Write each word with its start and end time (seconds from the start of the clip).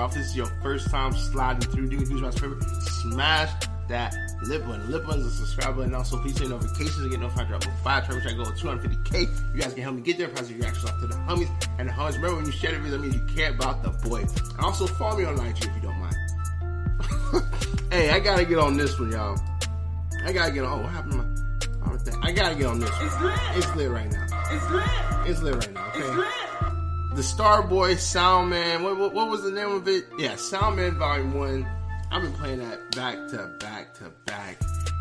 bro. 0.00 0.08
If 0.08 0.14
this 0.14 0.26
is 0.28 0.36
your 0.36 0.46
first 0.62 0.90
time 0.90 1.12
sliding 1.12 1.68
through 1.70 1.88
Demon 1.88 2.06
Who's 2.06 2.22
My 2.22 2.30
Favorite, 2.30 2.62
smash 2.62 3.50
that 3.88 4.14
lip 4.44 4.64
button. 4.64 4.90
Lip 4.90 5.04
button 5.04 5.20
is 5.20 5.26
a 5.26 5.30
subscribe 5.30 5.76
button. 5.76 5.94
Also, 5.94 6.18
please 6.20 6.34
turn 6.36 6.50
notifications 6.50 7.02
to 7.02 7.10
get 7.10 7.20
notified 7.20 7.48
drop 7.48 7.64
five 7.82 8.06
try 8.06 8.14
which 8.14 8.26
I 8.26 8.32
go 8.32 8.44
to 8.44 8.50
250k. 8.50 9.54
You 9.54 9.60
guys 9.60 9.74
can 9.74 9.82
help 9.82 9.96
me 9.96 10.02
get 10.02 10.16
there. 10.16 10.28
Pass 10.28 10.48
your 10.48 10.58
reactions 10.58 10.84
off 10.88 11.00
to 11.00 11.06
the 11.06 11.14
homies 11.14 11.50
and 11.78 11.88
the 11.88 11.92
homies. 11.92 12.14
Remember 12.14 12.36
when 12.36 12.46
you 12.46 12.52
share 12.52 12.72
the 12.72 12.78
video, 12.78 12.98
that 12.98 13.02
means 13.02 13.14
you 13.14 13.34
care 13.34 13.50
about 13.50 13.82
the 13.82 13.90
boy. 14.08 14.20
And 14.20 14.60
also 14.60 14.86
follow 14.86 15.18
me 15.18 15.24
on 15.24 15.34
IG 15.38 15.58
if 15.58 15.74
you 15.74 15.82
don't 15.82 15.98
mind. 15.98 16.16
hey, 17.92 18.10
I 18.10 18.20
gotta 18.20 18.44
get 18.44 18.58
on 18.58 18.76
this 18.76 18.98
one, 18.98 19.12
y'all. 19.12 19.38
I 20.24 20.32
gotta 20.32 20.52
get 20.52 20.64
on. 20.64 20.78
Oh, 20.78 20.82
what 20.82 20.92
happened 20.92 21.12
to 21.12 21.18
my? 21.18 21.26
I 22.22 22.32
gotta 22.32 22.54
get 22.54 22.66
on 22.66 22.78
this 22.78 22.90
one. 22.90 23.06
It's 23.06 23.20
lit. 23.20 23.38
It's 23.56 23.76
lit 23.76 23.90
right 23.90 24.10
now. 24.10 24.26
It's 24.50 24.70
lit. 24.70 24.84
It's 25.26 25.42
lit 25.42 25.54
right 25.56 25.72
now. 25.74 25.92
Okay. 25.94 26.39
The 27.12 27.22
Starboy 27.22 27.94
Soundman. 27.94 28.84
What, 28.84 28.96
what, 28.96 29.12
what 29.12 29.28
was 29.28 29.42
the 29.42 29.50
name 29.50 29.72
of 29.72 29.88
it? 29.88 30.04
Yeah, 30.16 30.34
Soundman 30.34 30.96
Volume 30.96 31.34
1. 31.34 31.66
I've 32.12 32.22
been 32.22 32.32
playing 32.34 32.60
that 32.60 32.94
back 32.94 33.16
to 33.30 33.48
back 33.58 33.94
to 33.94 34.12
back. 34.26 34.60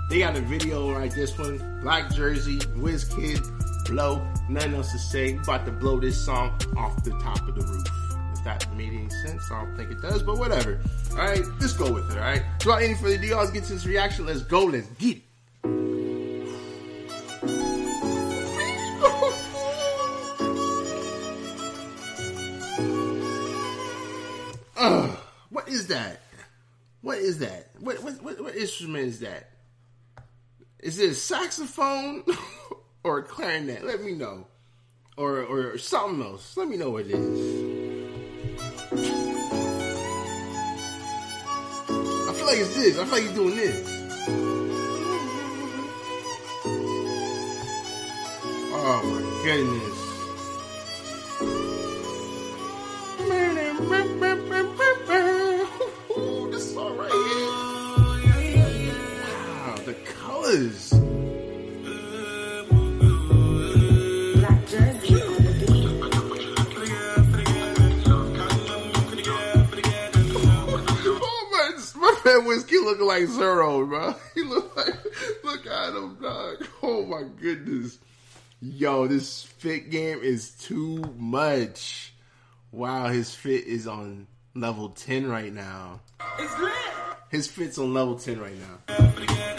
They 0.09 0.17
got 0.17 0.35
a 0.35 0.41
video 0.41 0.87
like 0.87 1.13
this 1.13 1.37
one. 1.37 1.59
Blaq 1.83 2.11
Jerzee, 2.11 2.65
Wiz 2.77 3.03
Kid, 3.03 3.39
Blow. 3.85 4.27
Nothing 4.49 4.73
else 4.73 4.91
to 4.91 4.97
say. 4.97 5.33
We 5.33 5.39
about 5.39 5.67
to 5.67 5.71
blow 5.71 5.99
this 5.99 6.17
song 6.17 6.59
off 6.75 7.03
the 7.03 7.11
top 7.11 7.47
of 7.47 7.53
the 7.53 7.61
roof. 7.61 7.87
If 8.33 8.43
that 8.43 8.75
made 8.75 8.91
any 8.91 9.09
sense, 9.23 9.43
I 9.51 9.63
don't 9.63 9.77
think 9.77 9.91
it 9.91 10.01
does, 10.01 10.23
but 10.23 10.39
whatever. 10.39 10.81
Alright, 11.11 11.43
let's 11.61 11.73
go 11.73 11.91
with 11.93 12.09
it, 12.09 12.17
alright? 12.17 12.41
So 12.59 12.71
without 12.71 12.83
any 12.83 12.95
further 12.95 13.15
ado, 13.15 13.35
let's 13.35 13.51
get 13.51 13.65
to 13.65 13.73
this 13.73 13.85
reaction. 13.85 14.25
Let's 14.25 14.41
go, 14.41 14.63
let's 14.63 14.87
get 14.97 15.17
it. 15.17 15.23
Ugh, 24.79 25.17
what 25.49 25.67
is 25.67 25.87
that? 25.87 26.21
What 27.01 27.17
is 27.17 27.39
that? 27.39 27.71
What, 27.79 28.01
what, 28.01 28.21
what, 28.23 28.41
what 28.41 28.55
instrument 28.55 29.07
is 29.07 29.19
that? 29.19 29.49
Is 30.79 30.99
it 30.99 31.11
a 31.11 31.15
saxophone 31.15 32.23
or 33.03 33.19
a 33.19 33.23
clarinet? 33.23 33.83
Let 33.83 34.01
me 34.01 34.13
know. 34.13 34.47
Or, 35.17 35.43
or 35.43 35.77
something 35.77 36.25
else. 36.25 36.55
Let 36.55 36.69
me 36.69 36.77
know 36.77 36.91
what 36.91 37.07
it 37.07 37.11
is. 37.11 37.69
I 42.29 42.33
feel 42.33 42.45
like 42.45 42.59
it's 42.59 42.75
this. 42.75 42.97
I 42.97 43.03
feel 43.03 43.13
like 43.13 43.23
he's 43.23 43.33
doing 43.33 43.57
this. 43.57 43.89
Oh 48.71 49.01
my 49.03 49.43
goodness. 49.43 50.09
Oh, 60.61 60.65
my 71.95 72.21
man 72.25 72.45
Whiskey 72.45 72.77
looking 72.79 73.05
like 73.05 73.27
Zero, 73.27 73.85
bro. 73.85 74.15
He 74.35 74.43
look 74.43 74.75
like, 74.75 74.93
look 75.45 75.65
at 75.65 75.95
him, 75.95 76.17
dog. 76.21 76.67
Oh 76.83 77.05
my 77.05 77.23
goodness. 77.39 77.97
Yo, 78.61 79.07
this 79.07 79.43
fit 79.43 79.89
game 79.89 80.19
is 80.21 80.51
too 80.51 81.01
much. 81.17 82.13
Wow, 82.73 83.07
his 83.07 83.33
fit 83.33 83.65
is 83.65 83.87
on 83.87 84.27
level 84.55 84.89
10 84.89 85.25
right 85.29 85.53
now. 85.53 86.01
It's 86.37 86.59
lit. 86.59 86.73
His 87.29 87.47
fit's 87.47 87.77
on 87.77 87.93
level 87.93 88.17
10 88.17 88.41
right 88.41 88.57
now. 88.59 89.58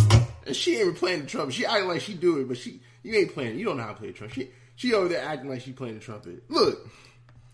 And 0.51 0.57
she 0.57 0.73
ain't 0.73 0.81
even 0.81 0.95
playing 0.95 1.21
the 1.21 1.27
trumpet. 1.27 1.55
She 1.55 1.65
acting 1.65 1.87
like 1.87 2.01
she 2.01 2.13
do 2.13 2.41
it, 2.41 2.47
but 2.49 2.57
she 2.57 2.81
you 3.03 3.15
ain't 3.15 3.33
playing. 3.33 3.57
You 3.57 3.63
don't 3.63 3.77
know 3.77 3.83
how 3.83 3.93
to 3.93 3.95
play 3.95 4.07
the 4.07 4.13
trumpet. 4.13 4.35
She 4.35 4.49
she 4.75 4.93
over 4.93 5.07
there 5.07 5.23
acting 5.23 5.49
like 5.49 5.61
she 5.61 5.71
playing 5.71 5.93
the 5.93 6.01
trumpet. 6.01 6.43
Look, 6.49 6.89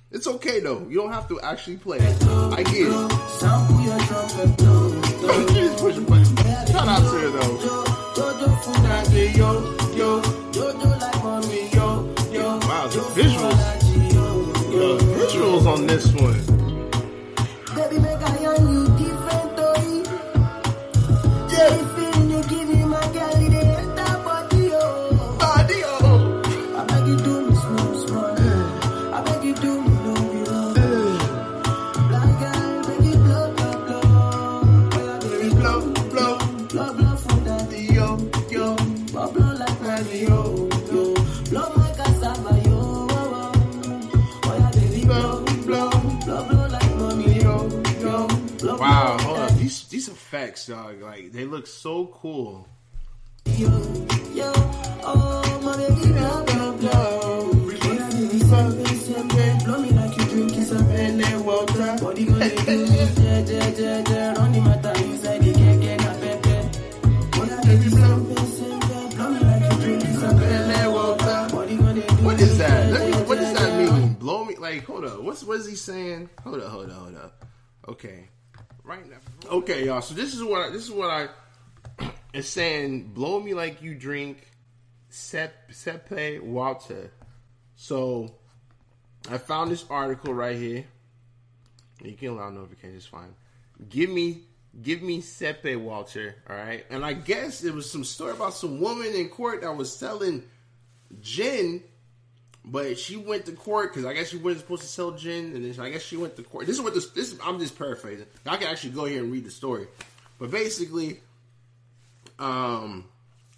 it's 0.10 0.26
okay 0.26 0.62
though. 0.62 0.88
You 0.90 0.96
don't 0.96 1.12
have 1.12 1.28
to 1.28 1.40
actually 1.42 1.78
play 1.78 2.00
it. 2.00 2.24
I 2.24 2.64
get 2.64 2.74
it. 2.74 2.88
Shout 6.72 6.88
out 6.88 7.02
to 7.02 7.20
her 7.20 7.30
though. 7.30 7.58
Blow 40.04 40.14
yo, 40.14 40.70
yo. 40.92 41.14
Blow 41.50 41.74
my 41.76 41.90
cassava, 41.98 42.54
yo, 42.66 42.78
oh, 42.78 43.08
oh. 43.12 43.52
Oh, 44.46 44.56
yeah, 44.58 44.72
baby, 44.72 45.06
blow, 45.06 45.46
blow, 45.66 45.90
blow, 46.26 46.44
blow 46.48 46.68
like 46.68 46.96
mommy, 46.98 47.42
yo, 47.42 47.56
yo. 48.02 48.28
Blow, 48.60 48.78
Wow, 48.78 49.18
hold 49.20 49.40
up. 49.40 49.52
These 49.58 49.88
these 49.90 50.08
effects, 50.10 50.68
dog, 50.68 51.02
like 51.02 51.32
they 51.32 51.46
look 51.46 51.68
so 51.68 52.08
cool. 52.08 52.68
yo, 53.58 53.70
yo. 54.34 54.52
Oh, 55.04 55.62
my 55.64 55.78
baby, 55.78 56.12
blow, 56.14 56.44
blow, 56.46 56.72
blow. 56.78 57.52
Yeah, 57.72 58.10
baby, 58.10 58.40
same 58.40 58.84
day, 58.84 58.96
same. 59.08 59.58
Blow 59.66 59.80
me 59.82 59.90
like 59.92 60.18
you 60.18 60.26
drinking 60.26 60.66
some 60.66 60.86
Bene 60.88 61.44
water. 61.44 61.96
Body 62.02 62.26
gonna 62.26 62.50
do 62.50 62.56
je, 62.56 63.46
je, 63.48 63.60
je, 63.78 64.04
je. 64.08 64.34
Run 64.38 64.52
the 64.52 64.62
matter 64.62 64.94
inside 65.04 65.42
the 65.42 65.52
keke 65.54 65.98
na 66.04 66.12
pepe. 66.22 66.58
Oh, 67.40 67.46
yeah, 67.46 67.62
baby, 67.66 67.90
same 67.90 68.24
up. 75.08 75.22
What's 75.22 75.44
what 75.44 75.60
is 75.60 75.68
he 75.68 75.76
saying? 75.76 76.30
Hold 76.44 76.62
up, 76.62 76.72
hold 76.72 76.90
up, 76.90 76.98
hold 76.98 77.16
up. 77.16 77.46
Okay. 77.88 78.28
Right 78.84 79.10
now. 79.10 79.18
Okay, 79.50 79.86
y'all. 79.86 80.02
So 80.02 80.14
this 80.14 80.34
is 80.34 80.44
what 80.44 80.68
I, 80.68 80.70
this 80.70 80.84
is 80.84 80.92
what 80.92 81.10
I 81.10 82.10
is 82.34 82.48
saying. 82.48 83.14
Blow 83.14 83.40
me 83.40 83.54
like 83.54 83.82
you 83.82 83.96
drink 83.96 84.52
sep 85.10 85.72
sepe 85.72 86.42
water. 86.42 87.12
So 87.76 88.36
I 89.30 89.38
found 89.38 89.72
this 89.72 89.86
article 89.90 90.34
right 90.34 90.56
here. 90.56 90.86
You 92.04 92.14
can 92.14 92.30
allow 92.30 92.50
notifications, 92.50 93.06
fine. 93.06 93.34
Give 93.90 94.10
me 94.10 94.44
give 94.82 95.02
me 95.02 95.22
sepe 95.22 95.80
water, 95.80 96.36
all 96.50 96.56
right? 96.56 96.86
And 96.90 97.04
I 97.04 97.14
guess 97.14 97.64
it 97.64 97.74
was 97.74 97.90
some 97.90 98.04
story 98.04 98.32
about 98.32 98.54
some 98.54 98.80
woman 98.80 99.14
in 99.14 99.30
court 99.30 99.62
that 99.62 99.76
was 99.76 99.96
selling 99.96 100.44
gin 101.22 101.84
but 102.70 103.00
she 103.00 103.16
went 103.16 103.46
to 103.46 103.54
court 103.54 103.94
because 103.94 104.06
I 104.06 104.14
guess 104.14 104.30
she 104.30 104.38
wasn't 104.38 104.62
supposed 104.62 104.82
to 104.82 104.88
sell 104.88 105.12
gin, 105.12 105.56
and 105.56 105.64
then 105.64 105.80
I 105.84 105.90
guess 105.90 106.02
she 106.02 106.18
went 106.18 106.36
to 106.36 106.44
court. 106.44 106.68
This 106.68 106.76
is 106.76 106.82
what 106.82 106.94
this. 106.94 107.10
This 107.12 107.38
I'm 107.44 107.60
just 107.60 107.78
paraphrasing. 107.78 108.26
I 108.46 108.58
can 108.58 108.68
actually 108.68 108.92
go 108.92 109.06
here 109.06 109.24
and 109.24 109.32
read 109.32 109.46
the 109.46 109.52
story, 109.52 109.88
but 110.38 110.52
basically, 110.52 111.22
um, 112.38 113.06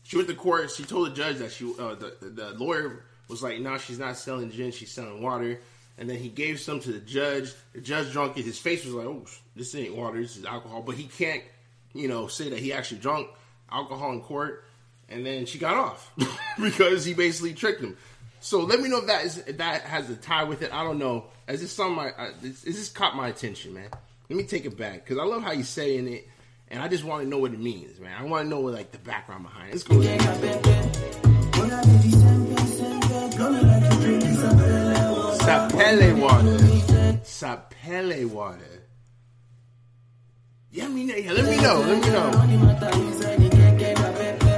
she 0.04 0.16
went 0.16 0.30
to 0.30 0.36
court. 0.36 0.70
She 0.72 0.84
told 0.84 1.08
the 1.08 1.16
judge 1.16 1.38
that 1.38 1.52
she, 1.52 1.74
uh, 1.80 1.96
the, 1.96 2.16
the 2.22 2.54
lawyer 2.54 3.04
was 3.28 3.42
like, 3.42 3.60
"No, 3.60 3.80
she's 3.80 3.98
not 3.98 4.16
selling 4.16 4.52
gin. 4.52 4.72
She's 4.72 4.92
selling 4.92 5.22
water." 5.24 5.60
And 5.98 6.10
then 6.10 6.18
he 6.18 6.30
gave 6.30 6.62
some 6.62 6.80
to 6.82 6.92
the 6.94 7.00
judge. 7.00 7.54
The 7.74 7.82
judge 7.82 8.12
drunk 8.12 8.38
it. 8.38 8.46
His 8.46 8.60
face 8.60 8.86
was 8.86 8.94
like, 8.94 9.08
"Oh, 9.08 9.26
this 9.56 9.74
ain't 9.74 9.96
water. 9.96 10.22
This 10.22 10.38
is 10.38 10.46
alcohol." 10.46 10.84
But 10.84 10.96
he 10.96 11.06
can't, 11.06 11.44
you 11.94 12.08
know, 12.08 12.28
say 12.28 12.50
that 12.52 12.60
he 12.60 12.74
actually 12.74 13.00
drunk 13.00 13.28
alcohol 13.72 14.12
in 14.12 14.22
court. 14.22 14.66
And 15.12 15.26
then 15.26 15.48
she 15.48 15.58
got 15.58 15.76
off 15.76 16.12
because 16.62 17.04
he 17.04 17.16
basically 17.16 17.56
tricked 17.56 17.82
him. 17.82 17.98
So 18.41 18.62
let 18.62 18.80
me 18.80 18.88
know 18.89 19.00
if 19.00 19.07
that 19.07 19.25
is 19.25 19.38
if 19.39 19.57
that 19.57 19.81
has 19.81 20.09
a 20.09 20.15
tie 20.15 20.44
with 20.44 20.62
it. 20.62 20.74
I 20.74 20.83
don't 20.83 20.97
know. 20.97 21.25
Is 21.47 21.62
this 21.62 21.71
something? 21.71 22.00
I, 22.00 22.12
I, 22.18 22.31
this, 22.41 22.62
this 22.62 22.89
caught 22.89 23.15
my 23.15 23.27
attention, 23.27 23.74
man. 23.74 23.89
Let 24.30 24.38
me 24.38 24.44
take 24.44 24.65
it 24.65 24.77
back 24.77 25.03
because 25.06 25.18
I 25.18 25.24
love 25.24 25.44
how 25.44 25.51
you're 25.51 25.63
saying 25.63 26.07
it, 26.07 26.27
and 26.69 26.81
I 26.81 26.88
just 26.88 27.03
want 27.03 27.24
to 27.24 27.30
know 27.30 27.39
what 27.39 27.51
it 27.53 27.59
means, 27.59 28.00
man. 28.00 28.15
I 28.18 28.24
want 28.24 28.45
to 28.45 28.50
know 28.50 28.62
what 28.62 28.74
like 28.74 28.91
the 28.91 29.00
background 29.00 29.44
behind 29.44 29.69
it. 29.69 29.74
Let's 29.74 29.83
go. 29.83 29.95
Sapele 35.39 36.19
water. 36.19 36.57
Sapele 37.24 38.30
water. 38.30 38.86
Yeah, 40.71 40.86
I 40.86 40.89
mean, 40.89 41.09
yeah, 41.09 41.31
let 41.31 41.45
me 41.45 41.57
know. 41.57 41.80
Let 41.80 42.01
me 42.01 42.09
know. 44.39 44.49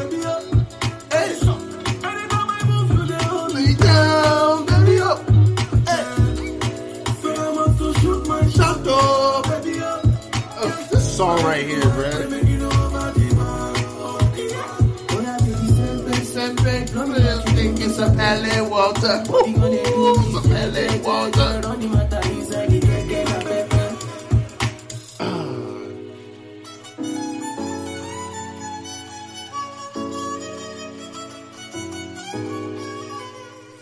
Baby, 0.00 0.22
oh. 0.24 0.50
Hey, 1.10 1.30
anytime 2.04 2.48
I 2.50 2.64
move, 2.66 2.90
you 2.90 3.06
just 3.06 3.24
hold 3.24 3.54
me 3.54 3.74
down, 3.74 4.66
baby, 4.66 4.98
oh, 5.02 5.16
Hey, 5.86 6.58
feel 7.20 7.40
I'm 7.40 7.58
about 7.58 7.78
to 7.78 8.00
shoot 8.00 8.28
my 8.28 8.48
shot, 8.48 8.80
oh, 8.86 9.42
baby, 9.62 9.80
oh. 9.82 10.88
this 10.90 11.16
song 11.16 11.42
right 11.44 11.66
here, 11.66 11.80
bruh. 11.82 12.51
Sempre, 17.02 17.20
sempre, 17.20 17.52
think 17.54 17.80
it's 17.80 17.98
Sapele 17.98 18.70
water. 18.70 19.24
Ooh, 19.28 20.14
Sapele 20.30 21.02
water. 21.02 21.58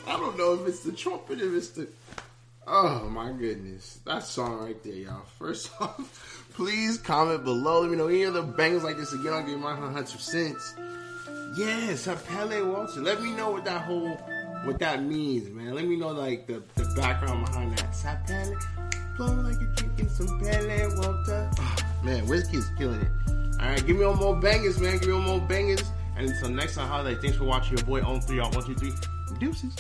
I 0.06 0.16
don't 0.16 0.38
know 0.38 0.55
if 0.55 0.66
it's 0.66 0.81
the 0.81 0.93
trumpet, 0.93 1.40
if 1.40 1.52
it's 1.52 1.69
the. 1.70 1.88
Oh 2.66 3.06
my 3.11 3.32
goodness, 3.32 3.99
that 4.06 4.25
song 4.25 4.61
right 4.61 4.82
there, 4.82 4.94
y'all. 4.94 5.26
First 5.38 5.70
off, 5.81 6.46
please 6.55 6.96
comment 6.96 7.44
below. 7.44 7.82
Let 7.82 7.90
me 7.90 7.99
know 7.99 8.08
any 8.08 8.25
other 8.25 8.43
bangers 8.43 8.82
like 8.82 8.96
this 8.96 9.12
again. 9.12 9.34
I'll 9.34 9.43
give 9.43 9.50
you 9.50 9.58
my 9.58 9.76
hundred 9.76 10.08
cents. 10.08 10.75
Yes, 11.55 12.06
a 12.06 12.14
Pele 12.14 12.62
Walter. 12.62 13.00
Let 13.00 13.23
me 13.23 13.32
know 13.32 13.50
what 13.50 13.64
that 13.64 13.82
whole 13.82 14.17
what 14.64 14.79
that 14.79 15.02
means, 15.02 15.50
man. 15.50 15.75
Let 15.75 15.87
me 15.87 15.97
know 15.97 16.08
like 16.08 16.47
the, 16.47 16.62
the 16.76 16.85
background 16.94 17.47
behind 17.47 17.76
that. 17.79 17.93
Sapele, 17.93 18.56
blow 19.17 19.26
like 19.26 19.58
you're 19.61 19.75
drinking 19.75 20.08
some 20.11 20.38
Pele 20.41 20.87
Walter. 20.97 21.50
Oh, 21.58 21.76
man, 22.05 22.26
Whiskey's 22.26 22.69
killing 22.79 23.00
it. 23.00 23.11
All 23.61 23.69
right, 23.69 23.85
give 23.87 23.97
me 23.97 24.05
one 24.06 24.19
more 24.19 24.37
bangers, 24.37 24.79
man. 24.79 24.99
Give 24.99 25.08
me 25.08 25.14
one 25.14 25.25
more 25.25 25.41
bangers. 25.41 25.82
And 26.17 26.29
until 26.29 26.50
next 26.50 26.76
time, 26.76 26.88
holiday. 26.88 27.20
Thanks 27.20 27.37
for 27.37 27.44
watching 27.44 27.79
your 27.79 27.87
boy 27.87 28.02
on 28.02 28.20
three 28.20 28.38
on 28.38 28.52
one 28.52 28.64
two 28.64 28.75
three. 28.75 28.93
Deuces. 29.38 29.75